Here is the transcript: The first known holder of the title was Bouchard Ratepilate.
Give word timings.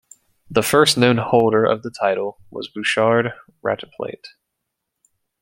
The 0.49 0.63
first 0.63 0.97
known 0.97 1.17
holder 1.17 1.63
of 1.63 1.83
the 1.83 1.91
title 1.91 2.39
was 2.49 2.67
Bouchard 2.69 3.33
Ratepilate. 3.63 4.25